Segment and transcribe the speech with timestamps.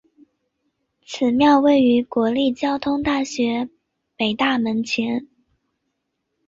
[1.05, 3.69] 此庙位于国立交通大学
[4.17, 5.27] 北大门前。